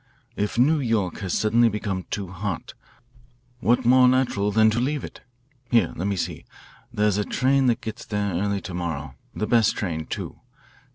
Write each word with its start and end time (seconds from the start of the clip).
If 0.35 0.57
New 0.57 0.79
York 0.79 1.19
has 1.19 1.31
suddenly 1.37 1.69
become 1.69 2.07
too 2.09 2.29
hot, 2.29 2.73
what 3.59 3.85
more 3.85 4.07
natural 4.07 4.51
than 4.51 4.71
to 4.71 4.79
leave 4.79 5.03
it? 5.03 5.21
Here, 5.69 5.93
let 5.95 6.07
me 6.07 6.15
see 6.15 6.43
there's 6.91 7.19
a 7.19 7.23
train 7.23 7.67
that 7.67 7.81
gets 7.81 8.03
there 8.05 8.33
early 8.33 8.61
to 8.61 8.73
morrow, 8.73 9.13
the 9.35 9.45
best 9.45 9.75
train, 9.77 10.07
too. 10.07 10.39